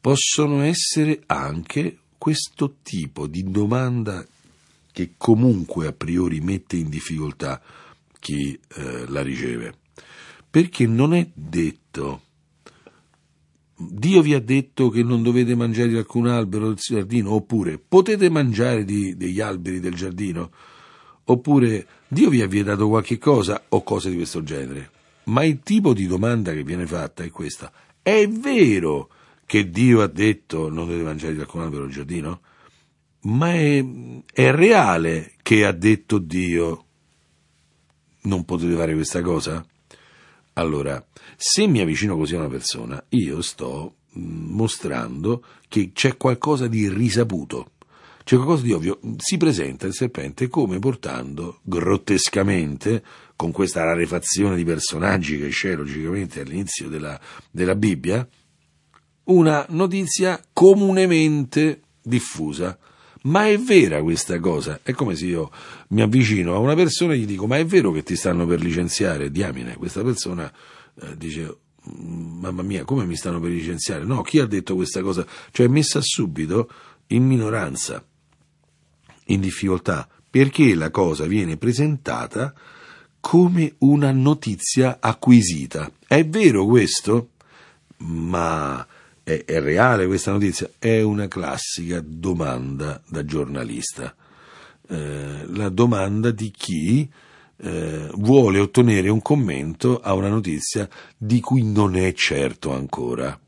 possono 0.08 0.62
essere 0.62 1.20
anche 1.26 1.98
questo 2.16 2.76
tipo 2.82 3.26
di 3.26 3.42
domanda 3.50 4.26
che 4.90 5.12
comunque 5.18 5.86
a 5.86 5.92
priori 5.92 6.40
mette 6.40 6.76
in 6.76 6.88
difficoltà 6.88 7.60
chi 8.18 8.58
eh, 8.76 9.04
la 9.06 9.20
riceve. 9.20 9.74
Perché 10.48 10.86
non 10.86 11.12
è 11.12 11.28
detto 11.34 12.22
Dio 13.76 14.22
vi 14.22 14.32
ha 14.32 14.40
detto 14.40 14.88
che 14.88 15.02
non 15.02 15.22
dovete 15.22 15.54
mangiare 15.54 15.88
di 15.88 15.98
alcun 15.98 16.26
albero 16.26 16.68
del 16.68 16.76
giardino, 16.76 17.32
oppure 17.32 17.76
potete 17.76 18.30
mangiare 18.30 18.86
di, 18.86 19.14
degli 19.14 19.42
alberi 19.42 19.78
del 19.78 19.94
giardino, 19.94 20.50
oppure 21.24 21.86
Dio 22.08 22.30
vi 22.30 22.40
ha 22.40 22.46
vietato 22.46 22.88
qualche 22.88 23.18
cosa 23.18 23.62
o 23.68 23.82
cose 23.82 24.08
di 24.08 24.16
questo 24.16 24.42
genere. 24.42 24.90
Ma 25.24 25.44
il 25.44 25.60
tipo 25.62 25.92
di 25.92 26.06
domanda 26.06 26.54
che 26.54 26.64
viene 26.64 26.86
fatta 26.86 27.24
è 27.24 27.28
questa. 27.28 27.70
È 28.00 28.26
vero 28.26 29.10
che 29.48 29.70
Dio 29.70 30.02
ha 30.02 30.06
detto 30.08 30.68
non 30.68 30.84
dovete 30.84 31.02
mangiare 31.02 31.32
di 31.32 31.40
alcun 31.40 31.62
albero 31.62 31.84
del 31.84 31.92
giardino? 31.92 32.40
Ma 33.20 33.54
è, 33.54 33.82
è 34.30 34.50
reale 34.52 35.32
che 35.40 35.64
ha 35.64 35.72
detto 35.72 36.18
Dio 36.18 36.84
non 38.24 38.44
potete 38.44 38.74
fare 38.74 38.92
questa 38.92 39.22
cosa? 39.22 39.66
Allora, 40.52 41.02
se 41.34 41.66
mi 41.66 41.80
avvicino 41.80 42.14
così 42.14 42.34
a 42.34 42.40
una 42.40 42.48
persona, 42.48 43.02
io 43.10 43.40
sto 43.40 43.94
mm, 44.18 44.54
mostrando 44.54 45.42
che 45.66 45.92
c'è 45.94 46.18
qualcosa 46.18 46.66
di 46.66 46.86
risaputo 46.90 47.70
c'è 48.28 48.36
qualcosa 48.36 48.62
di 48.62 48.72
ovvio. 48.72 49.00
Si 49.16 49.38
presenta 49.38 49.86
il 49.86 49.94
serpente 49.94 50.48
come 50.48 50.78
portando 50.78 51.60
grottescamente, 51.62 53.02
con 53.34 53.52
questa 53.52 53.84
rarefazione 53.84 54.54
di 54.54 54.64
personaggi 54.64 55.38
che 55.38 55.48
c'è 55.48 55.74
logicamente 55.74 56.42
all'inizio 56.42 56.90
della, 56.90 57.18
della 57.50 57.74
Bibbia, 57.74 58.28
una 59.28 59.64
notizia 59.70 60.40
comunemente 60.52 61.82
diffusa. 62.02 62.78
Ma 63.22 63.48
è 63.48 63.58
vera 63.58 64.02
questa 64.02 64.38
cosa? 64.38 64.80
È 64.82 64.92
come 64.92 65.16
se 65.16 65.26
io 65.26 65.50
mi 65.88 66.02
avvicino 66.02 66.54
a 66.54 66.58
una 66.58 66.74
persona 66.74 67.14
e 67.14 67.18
gli 67.18 67.26
dico: 67.26 67.46
Ma 67.46 67.58
è 67.58 67.66
vero 67.66 67.90
che 67.90 68.02
ti 68.02 68.16
stanno 68.16 68.46
per 68.46 68.60
licenziare? 68.60 69.30
Diamine, 69.30 69.76
questa 69.76 70.02
persona 70.02 70.50
eh, 71.00 71.16
dice: 71.16 71.56
Mamma 71.82 72.62
mia, 72.62 72.84
come 72.84 73.04
mi 73.04 73.16
stanno 73.16 73.40
per 73.40 73.50
licenziare? 73.50 74.04
No, 74.04 74.22
chi 74.22 74.38
ha 74.38 74.46
detto 74.46 74.74
questa 74.74 75.02
cosa? 75.02 75.26
Cioè, 75.50 75.66
è 75.66 75.68
messa 75.68 76.00
subito 76.00 76.70
in 77.08 77.26
minoranza 77.26 78.04
in 79.26 79.40
difficoltà 79.40 80.08
perché 80.30 80.74
la 80.74 80.90
cosa 80.90 81.26
viene 81.26 81.56
presentata 81.56 82.54
come 83.20 83.74
una 83.78 84.12
notizia 84.12 84.98
acquisita. 85.00 85.90
È 86.06 86.24
vero 86.26 86.66
questo? 86.66 87.30
Ma 87.98 88.86
è, 89.28 89.44
è 89.44 89.60
reale 89.60 90.06
questa 90.06 90.32
notizia? 90.32 90.70
È 90.78 91.02
una 91.02 91.28
classica 91.28 92.02
domanda 92.02 93.02
da 93.06 93.26
giornalista. 93.26 94.14
Eh, 94.88 95.44
la 95.48 95.68
domanda 95.68 96.30
di 96.30 96.50
chi 96.50 97.06
eh, 97.58 98.08
vuole 98.14 98.58
ottenere 98.58 99.10
un 99.10 99.20
commento 99.20 100.00
a 100.00 100.14
una 100.14 100.30
notizia 100.30 100.88
di 101.14 101.40
cui 101.40 101.62
non 101.62 101.94
è 101.94 102.14
certo 102.14 102.72
ancora. 102.72 103.38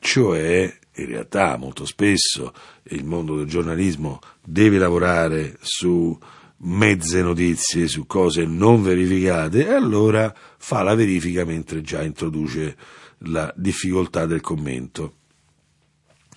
Cioè, 0.00 0.76
in 0.96 1.06
realtà 1.06 1.56
molto 1.56 1.86
spesso 1.86 2.52
il 2.84 3.04
mondo 3.04 3.36
del 3.36 3.46
giornalismo 3.46 4.18
deve 4.44 4.78
lavorare 4.78 5.56
su 5.60 6.18
mezze 6.64 7.22
notizie, 7.22 7.86
su 7.86 8.06
cose 8.06 8.44
non 8.44 8.82
verificate 8.82 9.68
e 9.68 9.72
allora 9.72 10.34
fa 10.58 10.82
la 10.82 10.96
verifica 10.96 11.44
mentre 11.44 11.80
già 11.80 12.02
introduce 12.02 12.76
la 13.24 13.52
difficoltà 13.56 14.26
del 14.26 14.40
commento. 14.40 15.16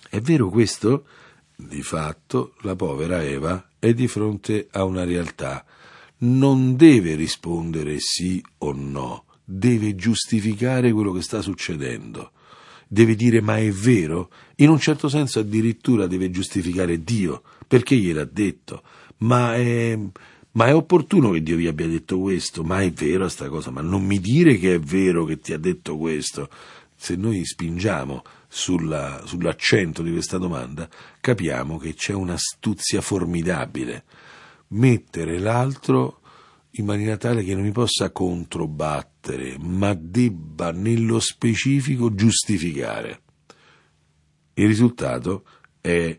È 0.08 0.20
vero 0.20 0.48
questo? 0.48 1.06
Di 1.56 1.82
fatto 1.82 2.54
la 2.60 2.76
povera 2.76 3.22
Eva 3.22 3.70
è 3.78 3.92
di 3.94 4.08
fronte 4.08 4.68
a 4.70 4.84
una 4.84 5.04
realtà. 5.04 5.64
Non 6.18 6.76
deve 6.76 7.14
rispondere 7.14 7.96
sì 7.98 8.42
o 8.58 8.72
no, 8.72 9.24
deve 9.44 9.94
giustificare 9.94 10.92
quello 10.92 11.12
che 11.12 11.22
sta 11.22 11.42
succedendo. 11.42 12.32
Deve 12.88 13.16
dire 13.16 13.40
ma 13.40 13.58
è 13.58 13.70
vero? 13.70 14.30
In 14.56 14.68
un 14.68 14.78
certo 14.78 15.08
senso 15.08 15.40
addirittura 15.40 16.06
deve 16.06 16.30
giustificare 16.30 17.02
Dio, 17.02 17.42
perché 17.66 17.96
gliel'ha 17.96 18.24
detto. 18.24 18.82
Ma 19.18 19.56
è, 19.56 19.98
ma 20.52 20.66
è 20.66 20.74
opportuno 20.74 21.30
che 21.30 21.42
Dio 21.42 21.56
vi 21.56 21.66
abbia 21.66 21.88
detto 21.88 22.20
questo? 22.20 22.62
Ma 22.62 22.80
è 22.82 22.90
vero 22.92 23.28
sta 23.28 23.48
cosa? 23.48 23.70
Ma 23.70 23.80
non 23.80 24.04
mi 24.04 24.20
dire 24.20 24.56
che 24.56 24.74
è 24.74 24.80
vero 24.80 25.24
che 25.24 25.38
ti 25.38 25.52
ha 25.52 25.58
detto 25.58 25.96
questo. 25.96 26.48
Se 26.96 27.14
noi 27.14 27.44
spingiamo 27.44 28.22
sulla, 28.48 29.22
sull'accento 29.24 30.02
di 30.02 30.10
questa 30.10 30.38
domanda, 30.38 30.88
capiamo 31.20 31.76
che 31.76 31.94
c'è 31.94 32.14
un'astuzia 32.14 33.00
formidabile. 33.00 34.04
Mettere 34.68 35.38
l'altro 35.38 36.20
in 36.78 36.84
maniera 36.84 37.16
tale 37.16 37.42
che 37.44 37.54
non 37.54 37.62
mi 37.62 37.72
possa 37.72 38.10
controbattere, 38.10 39.56
ma 39.58 39.94
debba 39.94 40.72
nello 40.72 41.20
specifico 41.20 42.14
giustificare. 42.14 43.22
Il 44.54 44.66
risultato 44.66 45.44
è 45.80 46.18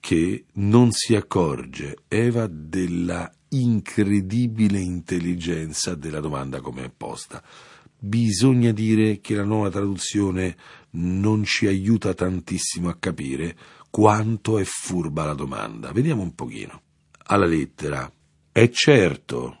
che 0.00 0.44
non 0.54 0.92
si 0.92 1.14
accorge 1.14 1.96
Eva 2.08 2.46
della 2.46 3.30
incredibile 3.48 4.78
intelligenza 4.78 5.94
della 5.94 6.20
domanda 6.20 6.60
come 6.60 6.84
è 6.84 6.90
posta. 6.94 7.42
Bisogna 7.98 8.72
dire 8.72 9.20
che 9.20 9.34
la 9.34 9.44
nuova 9.44 9.70
traduzione 9.70 10.56
non 10.90 11.44
ci 11.44 11.66
aiuta 11.66 12.14
tantissimo 12.14 12.88
a 12.88 12.96
capire 12.98 13.56
quanto 13.90 14.58
è 14.58 14.64
furba 14.64 15.24
la 15.24 15.34
domanda. 15.34 15.92
Vediamo 15.92 16.22
un 16.22 16.34
pochino. 16.34 16.82
Alla 17.26 17.46
lettera. 17.46 18.10
È 18.52 18.68
certo 18.70 19.58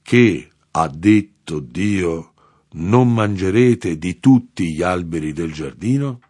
che 0.00 0.48
ha 0.70 0.88
detto 0.88 1.60
Dio 1.60 2.32
non 2.72 3.12
mangerete 3.12 3.98
di 3.98 4.18
tutti 4.18 4.72
gli 4.72 4.82
alberi 4.82 5.32
del 5.32 5.52
giardino? 5.52 6.20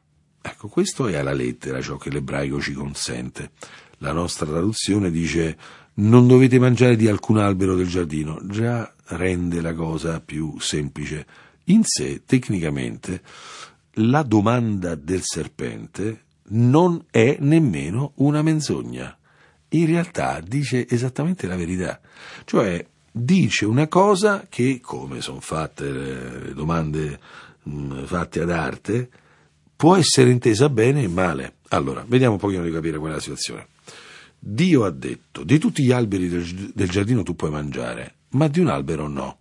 Ecco, 0.40 0.68
questo 0.68 1.06
è 1.06 1.16
alla 1.16 1.32
lettera 1.32 1.80
ciò 1.80 1.96
che 1.96 2.10
l'ebraico 2.10 2.60
ci 2.60 2.72
consente. 2.72 3.52
La 3.98 4.12
nostra 4.12 4.46
traduzione 4.46 5.10
dice 5.10 5.56
non 5.94 6.26
dovete 6.26 6.58
mangiare 6.58 6.96
di 6.96 7.06
alcun 7.06 7.38
albero 7.38 7.76
del 7.76 7.86
giardino, 7.86 8.40
già 8.46 8.92
rende 9.16 9.60
la 9.60 9.74
cosa 9.74 10.20
più 10.20 10.58
semplice. 10.58 11.26
In 11.64 11.82
sé, 11.84 12.22
tecnicamente, 12.24 13.22
la 13.96 14.22
domanda 14.22 14.94
del 14.94 15.20
serpente 15.22 16.24
non 16.48 17.04
è 17.10 17.36
nemmeno 17.40 18.12
una 18.16 18.42
menzogna. 18.42 19.16
In 19.70 19.86
realtà 19.86 20.40
dice 20.40 20.86
esattamente 20.88 21.46
la 21.46 21.56
verità. 21.56 22.00
Cioè, 22.44 22.84
dice 23.10 23.64
una 23.64 23.88
cosa 23.88 24.46
che, 24.48 24.80
come 24.82 25.20
sono 25.20 25.40
fatte 25.40 25.90
le 25.90 26.54
domande 26.54 27.18
mh, 27.62 28.04
fatte 28.04 28.40
ad 28.40 28.50
arte, 28.50 29.08
può 29.76 29.96
essere 29.96 30.30
intesa 30.30 30.68
bene 30.68 31.02
e 31.02 31.08
male. 31.08 31.56
Allora, 31.68 32.04
vediamo 32.06 32.34
un 32.34 32.40
pochino 32.40 32.62
di 32.62 32.70
capire 32.70 32.98
qual 32.98 33.12
è 33.12 33.14
la 33.14 33.20
situazione. 33.20 33.68
Dio 34.38 34.84
ha 34.84 34.90
detto, 34.90 35.44
di 35.44 35.58
tutti 35.58 35.84
gli 35.84 35.92
alberi 35.92 36.28
del 36.28 36.88
giardino 36.88 37.22
tu 37.22 37.36
puoi 37.36 37.50
mangiare, 37.50 38.14
ma 38.32 38.48
di 38.48 38.60
un 38.60 38.68
albero 38.68 39.08
no. 39.08 39.38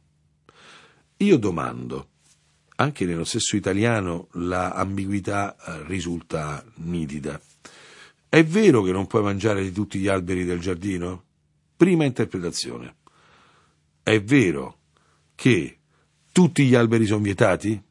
Io 1.18 1.38
domando, 1.38 2.10
anche 2.76 3.06
nello 3.06 3.24
stesso 3.24 3.56
italiano 3.56 4.28
la 4.34 4.72
ambiguità 4.74 5.56
eh, 5.56 5.84
risulta 5.86 6.64
nitida. 6.76 7.40
È 8.28 8.44
vero 8.44 8.82
che 8.82 8.92
non 8.92 9.08
puoi 9.08 9.24
mangiare 9.24 9.62
di 9.62 9.72
tutti 9.72 10.00
gli 10.00 10.08
alberi 10.08 10.46
del 10.46 10.60
giardino? 10.60 11.24
Prima 11.76 12.06
interpretazione. 12.06 12.96
È 14.02 14.22
vero 14.22 14.80
che 15.36 15.80
tutti 16.32 16.66
gli 16.66 16.76
alberi 16.76 17.06
sono 17.06 17.22
vietati? 17.22 17.82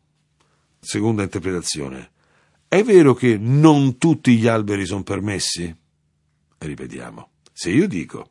Seconda 0.80 1.22
interpretazione. 1.22 2.10
È 2.66 2.82
vero 2.82 3.14
che 3.14 3.36
non 3.36 3.98
tutti 3.98 4.36
gli 4.36 4.46
alberi 4.46 4.86
sono 4.86 5.02
permessi? 5.02 5.74
Ripetiamo. 6.58 7.30
Se 7.52 7.70
io 7.70 7.86
dico 7.86 8.30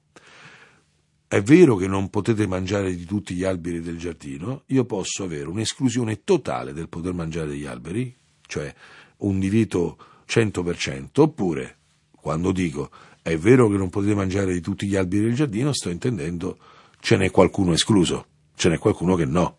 è 1.29 1.43
vero 1.43 1.75
che 1.75 1.85
non 1.85 2.09
potete 2.09 2.47
mangiare 2.47 2.95
di 2.95 3.05
tutti 3.05 3.35
gli 3.35 3.43
alberi 3.43 3.81
del 3.81 3.99
giardino, 3.99 4.63
io 4.65 4.83
posso 4.85 5.23
avere 5.23 5.47
un'esclusione 5.47 6.23
totale 6.23 6.73
del 6.73 6.89
poter 6.89 7.13
mangiare 7.13 7.49
degli 7.49 7.67
alberi, 7.67 8.11
cioè 8.47 8.73
un 9.17 9.37
divieto 9.37 9.97
100%, 10.27 11.05
oppure 11.17 11.77
quando 12.09 12.51
dico 12.51 12.89
è 13.21 13.37
vero 13.37 13.69
che 13.69 13.77
non 13.77 13.91
potete 13.91 14.15
mangiare 14.15 14.53
di 14.53 14.59
tutti 14.59 14.87
gli 14.87 14.95
alberi 14.95 15.25
del 15.25 15.35
giardino, 15.35 15.71
sto 15.71 15.89
intendendo 15.89 16.57
ce 16.99 17.15
n'è 17.15 17.29
qualcuno 17.29 17.73
escluso, 17.73 18.25
ce 18.55 18.69
n'è 18.69 18.79
qualcuno 18.79 19.13
che 19.13 19.25
no. 19.25 19.57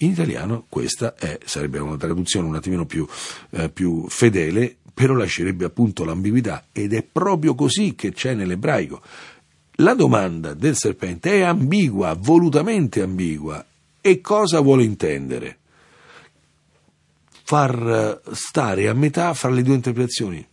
In 0.00 0.10
italiano 0.10 0.66
questa 0.68 1.14
è, 1.14 1.38
sarebbe 1.46 1.78
una 1.78 1.96
traduzione 1.96 2.46
un 2.46 2.56
attimino 2.56 2.84
più, 2.84 3.08
eh, 3.52 3.70
più 3.70 4.06
fedele, 4.08 4.76
però 4.92 5.14
lascerebbe 5.14 5.64
appunto 5.64 6.04
l'ambiguità 6.04 6.66
ed 6.72 6.92
è 6.92 7.02
proprio 7.02 7.54
così 7.54 7.94
che 7.94 8.12
c'è 8.12 8.34
nell'ebraico. 8.34 9.00
La 9.80 9.92
domanda 9.92 10.54
del 10.54 10.74
serpente 10.74 11.32
è 11.32 11.42
ambigua, 11.42 12.14
volutamente 12.14 13.02
ambigua. 13.02 13.62
E 14.00 14.22
cosa 14.22 14.60
vuole 14.60 14.84
intendere? 14.84 15.58
Far 17.42 18.22
stare 18.32 18.88
a 18.88 18.94
metà 18.94 19.34
fra 19.34 19.50
le 19.50 19.62
due 19.62 19.74
interpretazioni. 19.74 20.46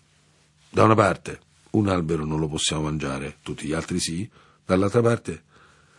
Da 0.69 0.83
una 0.83 0.95
parte, 0.95 1.39
un 1.71 1.87
albero 1.87 2.25
non 2.25 2.39
lo 2.39 2.49
possiamo 2.49 2.83
mangiare, 2.83 3.37
tutti 3.41 3.65
gli 3.65 3.73
altri 3.73 3.99
sì, 3.99 4.29
dall'altra 4.65 5.01
parte 5.01 5.43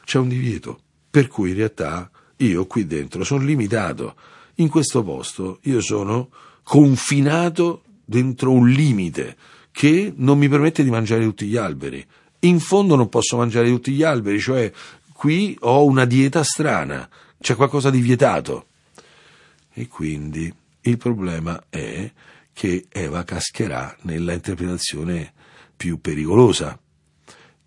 c'è 0.04 0.18
un 0.18 0.28
divieto, 0.28 0.80
per 1.08 1.28
cui 1.28 1.50
in 1.50 1.56
realtà 1.56 2.10
io 2.36 2.66
qui 2.66 2.86
dentro 2.86 3.24
sono 3.24 3.42
limitato. 3.42 4.16
In 4.56 4.68
questo 4.68 5.02
posto 5.02 5.60
io 5.62 5.80
sono 5.80 6.28
confinato 6.62 7.84
dentro 8.04 8.50
un 8.50 8.68
limite 8.68 9.36
che 9.70 10.12
non 10.14 10.36
mi 10.36 10.48
permette 10.48 10.84
di 10.84 10.90
mangiare 10.90 11.24
tutti 11.24 11.46
gli 11.46 11.56
alberi. 11.56 12.06
In 12.44 12.60
fondo 12.60 12.94
non 12.94 13.08
posso 13.08 13.38
mangiare 13.38 13.68
tutti 13.68 13.92
gli 13.92 14.02
alberi, 14.02 14.38
cioè 14.38 14.70
qui 15.12 15.56
ho 15.60 15.84
una 15.86 16.04
dieta 16.04 16.42
strana, 16.42 17.08
c'è 17.40 17.54
qualcosa 17.56 17.88
di 17.88 18.00
vietato. 18.00 18.66
E 19.72 19.88
quindi 19.88 20.52
il 20.82 20.98
problema 20.98 21.64
è 21.70 22.10
che 22.52 22.84
Eva 22.90 23.24
cascherà 23.24 23.96
nella 24.02 24.34
interpretazione 24.34 25.32
più 25.74 26.00
pericolosa. 26.00 26.78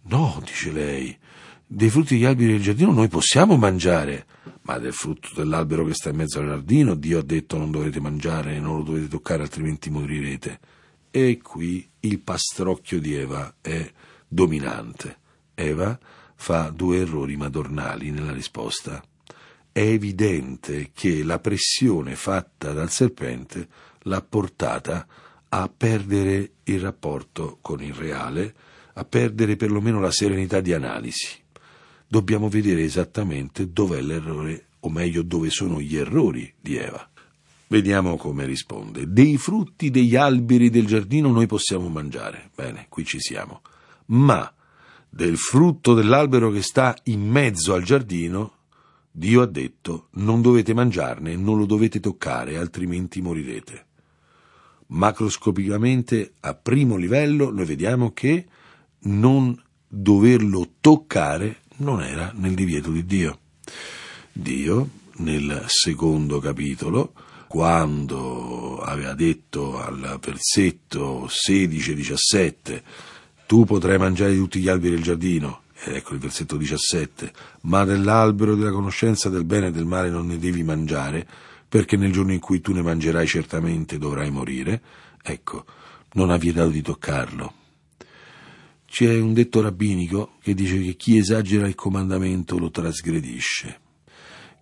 No, 0.04 0.42
dice 0.46 0.72
lei, 0.72 1.18
dei 1.66 1.90
frutti 1.90 2.14
degli 2.14 2.26
alberi 2.26 2.52
del 2.52 2.62
giardino 2.62 2.92
noi 2.92 3.08
possiamo 3.08 3.58
mangiare, 3.58 4.28
ma 4.62 4.78
del 4.78 4.94
frutto 4.94 5.30
dell'albero 5.34 5.86
che 5.86 5.96
sta 5.96 6.10
in 6.10 6.18
mezzo 6.18 6.40
al 6.40 6.46
giardino 6.46 6.94
Dio 6.94 7.20
ha 7.20 7.24
detto 7.24 7.58
non 7.58 7.72
dovete 7.72 8.00
mangiare, 8.00 8.60
non 8.60 8.78
lo 8.78 8.84
dovete 8.84 9.08
toccare 9.08 9.42
altrimenti 9.42 9.90
morirete. 9.90 10.60
E 11.10 11.40
qui 11.42 11.90
il 12.02 12.20
pastrocchio 12.20 13.00
di 13.00 13.16
Eva 13.16 13.56
è 13.60 13.92
dominante. 14.28 15.18
Eva 15.54 15.98
fa 16.36 16.70
due 16.70 17.00
errori 17.00 17.36
madornali 17.36 18.12
nella 18.12 18.34
risposta. 18.34 19.04
È 19.72 19.80
evidente 19.80 20.92
che 20.94 21.24
la 21.24 21.40
pressione 21.40 22.16
fatta 22.16 22.74
dal 22.74 22.90
serpente 22.90 23.68
l'ha 24.02 24.22
portata 24.22 25.08
a 25.50 25.72
perdere 25.76 26.52
il 26.64 26.80
rapporto 26.80 27.58
con 27.62 27.82
il 27.82 27.94
reale, 27.94 28.54
a 28.94 29.06
perdere 29.06 29.56
perlomeno 29.56 30.00
la 30.00 30.12
serenità 30.12 30.60
di 30.60 30.74
analisi 30.74 31.46
dobbiamo 32.08 32.48
vedere 32.48 32.84
esattamente 32.84 33.72
dov'è 33.72 34.02
l'errore, 34.02 34.68
o 34.82 34.90
meglio 34.90 35.22
dove 35.22 35.50
sono 35.50 35.82
gli 35.82 35.98
errori 35.98 36.52
di 36.60 36.78
Eva. 36.78 37.08
Vediamo 37.68 38.16
come 38.16 38.46
risponde. 38.46 39.12
Dei 39.12 39.38
frutti 39.38 39.90
degli 39.90 40.16
alberi 40.16 40.70
del 40.70 40.86
giardino 40.86 41.30
noi 41.32 41.48
possiamo 41.48 41.90
mangiare. 41.90 42.50
Bene, 42.56 42.86
qui 42.88 43.04
ci 43.04 43.20
siamo. 43.20 43.62
Ma 44.08 44.52
del 45.10 45.38
frutto 45.38 45.94
dell'albero 45.94 46.52
che 46.52 46.62
sta 46.62 46.96
in 47.04 47.28
mezzo 47.28 47.74
al 47.74 47.84
giardino, 47.84 48.54
Dio 49.12 49.42
ha 49.42 49.48
detto 49.48 50.10
non 50.12 50.42
dovete 50.42 50.74
mangiarne 50.74 51.36
non 51.36 51.58
lo 51.58 51.66
dovete 51.66 52.00
toccare, 52.00 52.58
altrimenti 52.58 53.22
morirete. 53.22 53.86
Macroscopicamente, 54.88 56.34
a 56.42 56.54
primo 56.54 56.96
livello, 56.96 57.52
noi 57.52 57.66
vediamo 57.66 58.12
che 58.14 58.46
non 59.00 59.60
doverlo 59.88 60.74
toccare 60.80 61.62
non 61.78 62.02
era 62.02 62.32
nel 62.36 62.54
divieto 62.54 62.92
di 62.92 63.06
Dio. 63.06 63.40
Dio, 64.32 64.90
nel 65.18 65.64
secondo 65.68 66.40
capitolo, 66.40 67.14
quando 67.48 68.80
aveva 68.80 69.14
detto 69.14 69.80
al 69.80 70.20
versetto 70.22 71.28
16-17 71.28 72.82
tu 73.48 73.64
potrai 73.64 73.98
mangiare 73.98 74.34
di 74.34 74.38
tutti 74.38 74.60
gli 74.60 74.68
alberi 74.68 74.96
del 74.96 75.04
giardino, 75.04 75.62
ed 75.86 75.96
ecco 75.96 76.14
il 76.14 76.20
versetto 76.20 76.58
17, 76.58 77.32
ma 77.62 77.86
dell'albero 77.86 78.56
della 78.56 78.72
conoscenza 78.72 79.30
del 79.30 79.46
bene 79.46 79.68
e 79.68 79.72
del 79.72 79.86
male 79.86 80.10
non 80.10 80.28
ne 80.28 80.38
devi 80.38 80.64
mangiare, 80.64 81.26
perché 81.68 81.96
nel 81.96 82.12
giorno 82.12 82.34
in 82.34 82.40
cui 82.40 82.60
tu 82.60 82.74
ne 82.74 82.82
mangerai 82.82 83.26
certamente 83.26 83.98
dovrai 83.98 84.30
morire, 84.30 84.82
ecco, 85.24 85.66
non 86.14 86.30
ha 86.30 86.38
vietato 86.38 86.70
di 86.70 86.82
toccarlo. 86.82 87.54
C'è 88.86 89.18
un 89.18 89.34
detto 89.34 89.62
rabbinico 89.62 90.34
che 90.42 90.54
dice 90.54 90.82
che 90.82 90.96
chi 90.96 91.18
esagera 91.18 91.68
il 91.68 91.76
comandamento 91.76 92.58
lo 92.58 92.70
trasgredisce. 92.70 93.80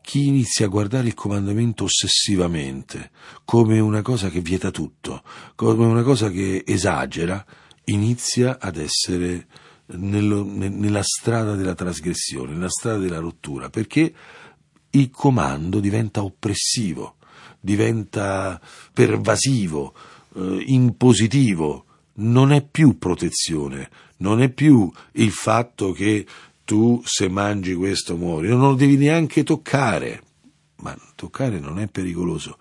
Chi 0.02 0.28
inizia 0.28 0.65
a 0.67 0.69
guardare 0.69 1.08
il 1.08 1.15
comandamento 1.15 1.86
ossessivamente, 1.86 3.10
come 3.45 3.80
una 3.80 4.04
cosa 4.04 4.30
che 4.30 4.41
vieta 4.41 4.69
tutto, 4.69 5.24
come 5.56 5.86
una 5.86 6.04
cosa 6.04 6.30
che 6.30 6.63
esagera, 6.65 7.43
inizia 7.86 8.60
ad 8.60 8.78
essere 8.78 9.48
nello, 9.88 10.43
nella 10.43 11.04
strada 11.04 11.56
della 11.56 11.76
trasgressione, 11.76 12.54
nella 12.54 12.69
strada 12.69 13.00
della 13.00 13.19
rottura, 13.19 13.69
perché 13.69 14.13
il 14.91 15.10
comando 15.12 15.80
diventa 15.80 16.24
oppressivo, 16.24 17.15
diventa 17.60 18.60
pervasivo, 18.93 19.93
eh, 20.36 20.63
impositivo, 20.67 21.86
non 22.17 22.52
è 22.52 22.63
più 22.63 22.98
protezione, 22.98 23.89
non 24.17 24.41
è 24.41 24.50
più 24.50 24.89
il 25.13 25.32
fatto 25.32 25.91
che 25.91 26.26
tu 26.63 27.02
se 27.06 27.30
mangi 27.30 27.76
questo 27.76 28.15
muori, 28.15 28.48
non 28.48 28.60
lo 28.62 28.76
devi 28.76 28.98
neanche 28.98 29.43
toccare. 29.43 30.24
Ma 30.78 30.98
toccare 31.15 31.60
non 31.60 31.80
è 31.80 31.88
pericoloso. 31.88 32.58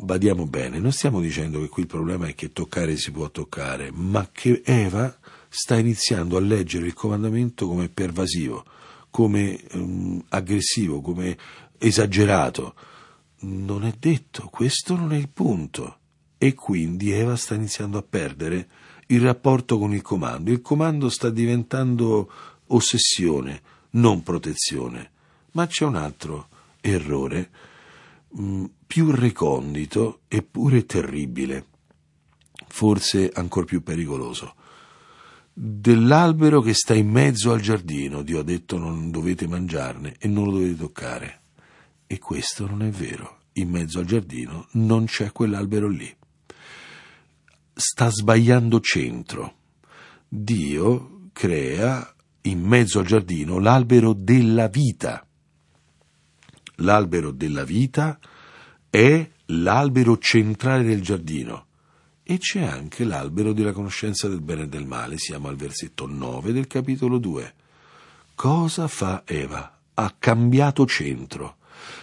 Badiamo 0.00 0.46
bene, 0.46 0.78
non 0.78 0.92
stiamo 0.92 1.20
dicendo 1.20 1.60
che 1.60 1.68
qui 1.68 1.82
il 1.82 1.88
problema 1.88 2.28
è 2.28 2.34
che 2.36 2.52
toccare 2.52 2.96
si 2.96 3.10
può 3.10 3.32
toccare, 3.32 3.90
ma 3.90 4.28
che 4.30 4.62
Eva 4.64 5.18
sta 5.48 5.76
iniziando 5.76 6.36
a 6.36 6.40
leggere 6.40 6.86
il 6.86 6.94
comandamento 6.94 7.66
come 7.66 7.88
pervasivo, 7.88 8.64
come 9.10 9.60
um, 9.72 10.22
aggressivo, 10.28 11.00
come 11.00 11.36
esagerato. 11.78 12.74
Non 13.40 13.84
è 13.84 13.92
detto, 13.98 14.48
questo 14.52 14.94
non 14.94 15.12
è 15.12 15.16
il 15.16 15.30
punto. 15.30 15.98
E 16.38 16.54
quindi 16.54 17.10
Eva 17.10 17.34
sta 17.34 17.56
iniziando 17.56 17.98
a 17.98 18.04
perdere 18.08 18.68
il 19.08 19.20
rapporto 19.20 19.80
con 19.80 19.92
il 19.92 20.02
comando. 20.02 20.52
Il 20.52 20.62
comando 20.62 21.08
sta 21.08 21.28
diventando 21.28 22.30
ossessione, 22.68 23.62
non 23.90 24.22
protezione. 24.22 25.10
Ma 25.52 25.66
c'è 25.66 25.84
un 25.84 25.96
altro 25.96 26.48
errore 26.80 27.50
mm, 28.38 28.64
più 28.88 29.10
recondito 29.10 30.22
eppure 30.28 30.86
terribile, 30.86 31.66
forse 32.66 33.30
ancora 33.32 33.66
più 33.66 33.82
pericoloso. 33.82 34.54
Dell'albero 35.52 36.62
che 36.62 36.72
sta 36.72 36.94
in 36.94 37.10
mezzo 37.10 37.52
al 37.52 37.60
giardino, 37.60 38.22
Dio 38.22 38.40
ha 38.40 38.42
detto 38.42 38.78
non 38.78 39.10
dovete 39.10 39.46
mangiarne 39.46 40.16
e 40.18 40.26
non 40.26 40.44
lo 40.44 40.52
dovete 40.52 40.76
toccare. 40.76 41.40
E 42.06 42.18
questo 42.18 42.66
non 42.66 42.82
è 42.82 42.88
vero. 42.88 43.40
In 43.54 43.68
mezzo 43.68 43.98
al 43.98 44.06
giardino 44.06 44.68
non 44.72 45.04
c'è 45.04 45.32
quell'albero 45.32 45.88
lì. 45.88 46.16
Sta 47.74 48.08
sbagliando 48.08 48.80
centro. 48.80 49.56
Dio 50.26 51.28
crea 51.32 52.14
in 52.42 52.62
mezzo 52.62 53.00
al 53.00 53.06
giardino 53.06 53.58
l'albero 53.58 54.14
della 54.14 54.68
vita. 54.68 55.26
L'albero 56.76 57.32
della 57.32 57.64
vita 57.64 58.18
è 58.90 59.28
l'albero 59.46 60.18
centrale 60.18 60.84
del 60.84 61.02
giardino 61.02 61.66
e 62.22 62.38
c'è 62.38 62.62
anche 62.62 63.04
l'albero 63.04 63.52
della 63.52 63.72
conoscenza 63.72 64.28
del 64.28 64.40
bene 64.40 64.62
e 64.62 64.68
del 64.68 64.86
male. 64.86 65.16
Siamo 65.16 65.48
al 65.48 65.56
versetto 65.56 66.06
9 66.06 66.52
del 66.52 66.66
capitolo 66.66 67.18
2. 67.18 67.54
Cosa 68.34 68.86
fa 68.86 69.22
Eva? 69.24 69.78
Ha 69.94 70.14
cambiato 70.18 70.86
centro. 70.86 71.56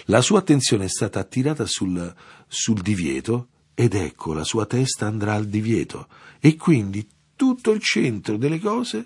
La 0.06 0.21
sua 0.21 0.39
attenzione 0.39 0.86
è 0.86 0.89
stata 0.89 1.19
attirata 1.19 1.65
sul, 1.65 2.13
sul 2.48 2.82
divieto 2.82 3.50
ed 3.76 3.93
ecco 3.93 4.34
la 4.34 4.43
sua 4.43 4.65
testa 4.65 5.06
andrà 5.06 5.34
al 5.34 5.45
divieto 5.45 6.08
e 6.39 6.56
quindi 6.56 7.08
tutto 7.36 7.71
il 7.71 7.82
centro 7.82 8.38
delle 8.38 8.60
cose 8.60 9.06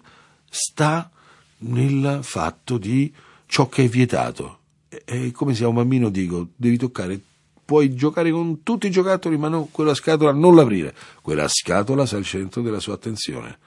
sta 0.49 1.11
nel 1.59 2.19
fatto 2.21 2.77
di 2.77 3.13
ciò 3.45 3.67
che 3.67 3.83
è 3.83 3.87
vietato. 3.87 4.59
È 4.87 5.31
come 5.31 5.53
se 5.53 5.63
a 5.63 5.67
un 5.67 5.75
bambino 5.75 6.09
dico, 6.09 6.49
devi 6.55 6.77
toccare, 6.77 7.21
puoi 7.69 7.93
giocare 7.93 8.31
con 8.31 8.63
tutti 8.63 8.87
i 8.87 8.89
giocattoli, 8.89 9.37
ma 9.37 9.47
no, 9.47 9.67
quella 9.69 9.93
scatola 9.93 10.31
non 10.31 10.55
l'aprire. 10.55 10.91
Quella 11.21 11.47
scatola 11.47 12.07
sta 12.07 12.17
al 12.17 12.23
centro 12.23 12.63
della 12.63 12.79
sua 12.79 12.95
attenzione. 12.95 13.59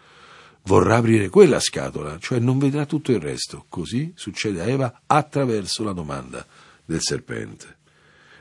Vorrà 0.64 0.96
aprire 0.96 1.28
quella 1.28 1.60
scatola, 1.60 2.18
cioè 2.18 2.40
non 2.40 2.58
vedrà 2.58 2.84
tutto 2.84 3.12
il 3.12 3.20
resto. 3.20 3.64
Così 3.68 4.12
succede 4.16 4.60
a 4.60 4.64
Eva 4.64 5.02
attraverso 5.06 5.84
la 5.84 5.92
domanda 5.92 6.44
del 6.84 7.00
serpente. 7.00 7.76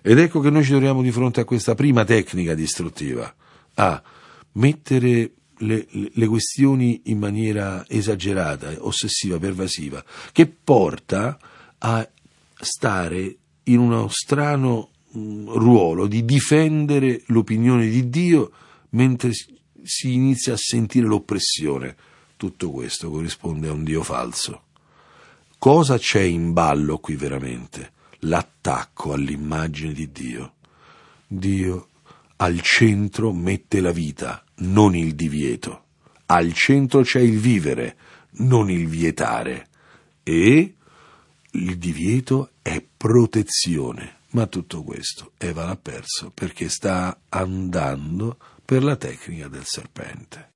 Ed 0.01 0.17
ecco 0.17 0.39
che 0.39 0.49
noi 0.49 0.63
ci 0.63 0.71
troviamo 0.71 1.03
di 1.03 1.11
fronte 1.11 1.41
a 1.41 1.45
questa 1.45 1.75
prima 1.75 2.03
tecnica 2.05 2.55
distruttiva, 2.55 3.31
a 3.75 4.01
mettere 4.53 5.31
le, 5.57 5.85
le, 5.91 6.25
questioni 6.25 7.01
in 7.05 7.19
maniera 7.19 7.85
esagerata, 7.87 8.73
ossessiva, 8.79 9.37
pervasiva, 9.37 10.03
che 10.31 10.47
porta 10.47 11.37
a 11.77 12.09
stare 12.55 13.35
in 13.65 13.77
uno 13.77 14.07
strano 14.09 14.89
ruolo 15.13 16.07
di 16.07 16.23
difendere 16.23 17.23
l'opinione 17.27 17.87
di 17.87 18.09
Dio 18.09 18.51
mentre 18.89 19.31
si 19.83 20.13
inizia 20.13 20.53
a 20.53 20.57
sentire 20.57 21.05
l'oppressione. 21.05 21.95
Tutto 22.37 22.71
questo 22.71 23.09
corrisponde 23.09 23.67
a 23.67 23.73
un 23.73 23.83
Dio 23.83 24.03
falso. 24.03 24.63
Cosa 25.57 25.97
c'è 25.97 26.21
in 26.21 26.53
ballo 26.53 26.97
qui 26.97 27.15
veramente? 27.15 27.91
L'attacco 28.19 29.13
all'immagine 29.13 29.93
di 29.93 30.11
Dio. 30.11 30.53
Dio 31.27 31.89
al 32.37 32.61
centro 32.61 33.31
mette 33.31 33.79
la 33.81 33.91
vita, 33.91 34.43
non 34.55 34.95
il 34.95 35.13
divieto. 35.13 35.83
Al 36.27 36.53
centro 36.53 37.01
c'è 37.01 37.19
il 37.19 37.37
vivere, 37.37 37.95
non 38.37 38.71
il 38.71 38.87
vietare. 38.87 39.67
E 40.23 40.73
il 41.51 41.77
divieto 41.77 42.51
è 42.61 42.83
protezione. 42.97 44.20
Ma 44.31 44.47
tutto 44.47 44.83
questo 44.83 45.33
Eva 45.37 45.65
l'ha 45.65 45.75
perso 45.75 46.31
perché 46.33 46.69
sta 46.69 47.21
andando 47.29 48.37
per 48.63 48.83
la 48.83 48.95
tecnica 48.95 49.47
del 49.47 49.65
serpente. 49.65 50.49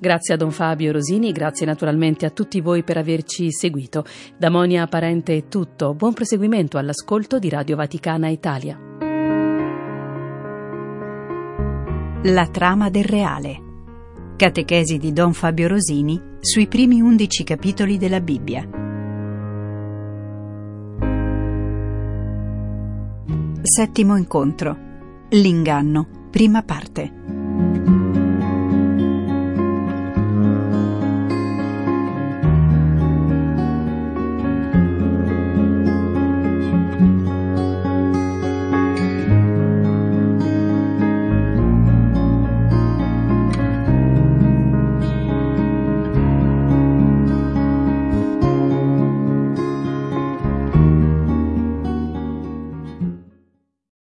Grazie 0.00 0.34
a 0.34 0.36
Don 0.36 0.52
Fabio 0.52 0.92
Rosini, 0.92 1.32
grazie 1.32 1.66
naturalmente 1.66 2.24
a 2.24 2.30
tutti 2.30 2.60
voi 2.60 2.84
per 2.84 2.98
averci 2.98 3.50
seguito. 3.50 4.04
Da 4.36 4.48
Monia 4.48 4.86
Parente 4.86 5.36
è 5.36 5.48
tutto. 5.48 5.92
Buon 5.94 6.12
proseguimento 6.12 6.78
all'ascolto 6.78 7.40
di 7.40 7.48
Radio 7.48 7.74
Vaticana 7.74 8.28
Italia. 8.28 8.78
La 12.22 12.48
trama 12.48 12.90
del 12.90 13.04
reale. 13.04 13.67
Catechesi 14.38 14.98
di 14.98 15.12
Don 15.12 15.32
Fabio 15.32 15.66
Rosini 15.66 16.36
sui 16.38 16.68
primi 16.68 17.00
undici 17.00 17.42
capitoli 17.42 17.98
della 17.98 18.20
Bibbia. 18.20 18.62
Settimo 23.60 24.16
incontro. 24.16 24.76
L'inganno. 25.30 26.28
Prima 26.30 26.62
parte. 26.62 27.37